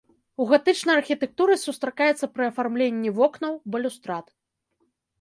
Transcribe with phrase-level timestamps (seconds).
[0.43, 4.39] У гатычнай архітэктуры сустракаецца пры афармленні вокнаў, балюстрад.